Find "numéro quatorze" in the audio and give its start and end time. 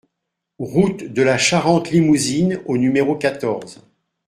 2.79-3.81